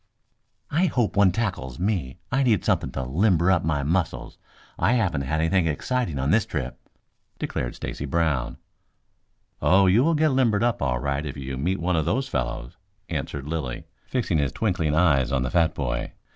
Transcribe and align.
"I 0.71 0.87
hope 0.87 1.15
one 1.15 1.31
tackles 1.31 1.77
me. 1.77 2.17
I 2.31 2.41
need 2.41 2.65
something 2.65 2.89
to 2.93 3.03
limber 3.03 3.51
up 3.51 3.63
my 3.63 3.83
muscles. 3.83 4.39
I 4.79 4.93
haven't 4.93 5.21
had 5.21 5.41
anything 5.41 5.67
exciting 5.67 6.17
on 6.17 6.31
this 6.31 6.43
trip," 6.43 6.79
declared 7.37 7.75
Stacy 7.75 8.05
Brown. 8.05 8.57
"Oh, 9.61 9.85
you 9.85 10.03
will 10.03 10.15
get 10.15 10.29
limbered 10.31 10.63
up 10.63 10.81
all 10.81 10.97
right 10.97 11.23
if 11.23 11.37
you 11.37 11.55
meet 11.55 11.79
one 11.79 11.95
of 11.95 12.05
those 12.05 12.27
fellows," 12.27 12.77
answered 13.09 13.45
Lilly, 13.47 13.85
fixing 14.07 14.39
his 14.39 14.51
twinkling 14.51 14.95
eyes 14.95 15.31
on 15.31 15.43
the 15.43 15.51
fat 15.51 15.75
boy. 15.75 16.13